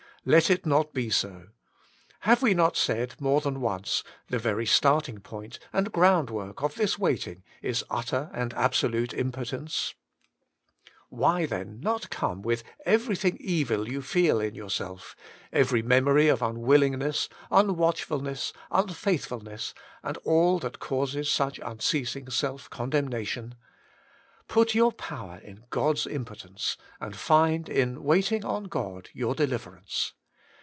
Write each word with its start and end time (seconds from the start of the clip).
Let 0.23 0.51
it 0.51 0.67
not 0.67 0.93
be 0.93 1.09
so. 1.09 1.47
Have 2.19 2.43
we 2.43 2.53
not 2.53 2.77
said 2.77 3.19
more 3.19 3.41
than 3.41 3.59
once, 3.59 4.03
the 4.27 4.37
very 4.37 4.67
starting 4.67 5.19
point 5.19 5.57
and 5.73 5.91
groundwork 5.91 6.61
of 6.61 6.75
this 6.75 6.99
waiting 6.99 7.43
is 7.63 7.83
utter 7.89 8.29
and 8.31 8.53
absolute 8.53 9.15
impotence 9.15 9.95
\ 10.53 10.59
Why 11.09 11.47
then 11.47 11.79
not 11.81 12.11
come 12.11 12.43
with 12.43 12.63
everything 12.85 13.35
evil 13.39 13.89
you 13.91 14.03
feel 14.03 14.39
in 14.39 14.53
yourself, 14.53 15.15
every 15.51 15.81
memory 15.81 16.27
of 16.27 16.43
unwillingness, 16.43 17.27
un 17.49 17.75
watchfulness, 17.75 18.53
unfaithfulness, 18.69 19.73
and 20.03 20.17
all 20.17 20.59
that 20.59 20.77
causes 20.77 21.31
such 21.31 21.59
unceasing 21.65 22.29
self 22.29 22.69
condemnation? 22.69 23.55
Put 24.47 24.75
your 24.75 24.91
power 24.91 25.37
in 25.37 25.63
God's 25.69 26.05
omnipotence, 26.05 26.75
and 26.99 27.15
find 27.15 27.69
in 27.69 28.03
waiting 28.03 28.43
on 28.43 28.65
God 28.65 29.07
your 29.13 29.33
deliverance. 29.33 30.11